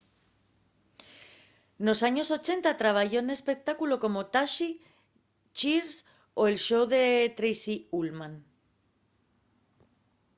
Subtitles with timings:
[1.85, 4.69] nos años 80 trabayó n'espectáculos como taxi
[5.57, 5.95] cheers
[6.39, 7.01] o el show de
[7.37, 8.35] tracy ullman